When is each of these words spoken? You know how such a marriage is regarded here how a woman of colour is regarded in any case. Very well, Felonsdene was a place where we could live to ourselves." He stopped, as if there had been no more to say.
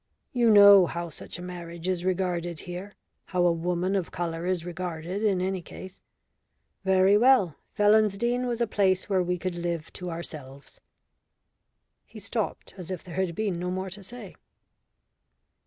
You 0.33 0.49
know 0.49 0.87
how 0.87 1.09
such 1.11 1.37
a 1.37 1.43
marriage 1.43 1.87
is 1.87 2.03
regarded 2.03 2.61
here 2.61 2.95
how 3.25 3.45
a 3.45 3.51
woman 3.51 3.95
of 3.95 4.09
colour 4.09 4.47
is 4.47 4.65
regarded 4.65 5.21
in 5.23 5.41
any 5.43 5.61
case. 5.61 6.01
Very 6.83 7.19
well, 7.19 7.55
Felonsdene 7.77 8.47
was 8.47 8.61
a 8.61 8.65
place 8.65 9.07
where 9.07 9.21
we 9.21 9.37
could 9.37 9.53
live 9.53 9.93
to 9.93 10.09
ourselves." 10.09 10.81
He 12.07 12.17
stopped, 12.17 12.73
as 12.79 12.89
if 12.89 13.03
there 13.03 13.13
had 13.13 13.35
been 13.35 13.59
no 13.59 13.69
more 13.69 13.91
to 13.91 14.01
say. 14.01 14.35